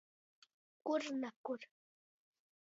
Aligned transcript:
Kur 0.85 1.01
nakur. 1.21 1.61